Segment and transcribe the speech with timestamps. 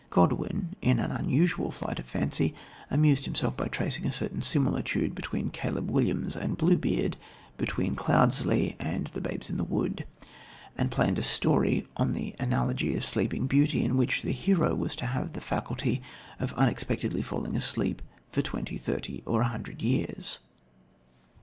[0.09, 2.55] Godwin, in an unusual flight of fancy,
[2.89, 7.17] amused himself by tracing a certain similitude between Caleb Williams and Bluebeard,
[7.55, 10.07] between Cloudesley and The Babes in the Wood,
[10.75, 14.73] and planned a story, on the analogy of the Sleeping Beauty, in which the hero
[14.73, 16.01] was to have the faculty
[16.39, 20.39] of unexpectedly falling asleep for twenty, thirty, or a hundred years.